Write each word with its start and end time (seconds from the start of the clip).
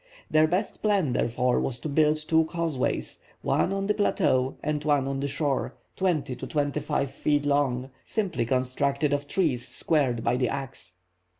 Their 0.31 0.47
best 0.47 0.81
plan 0.81 1.13
therefore 1.13 1.59
was 1.59 1.79
to 1.81 1.87
build 1.87 2.17
two 2.17 2.45
causeways, 2.45 3.19
one 3.43 3.71
on 3.71 3.85
the 3.85 3.93
plateau 3.93 4.57
and 4.63 4.83
one 4.83 5.07
on 5.07 5.19
the 5.19 5.27
shore, 5.27 5.75
twenty 5.95 6.35
to 6.37 6.47
twenty 6.47 6.79
five 6.79 7.11
feet 7.11 7.45
long, 7.45 7.91
simply 8.03 8.47
constructed 8.47 9.13
of 9.13 9.27
trees 9.27 9.67
squared 9.67 10.23
by 10.23 10.37
the 10.37 10.49
axe. 10.49 10.95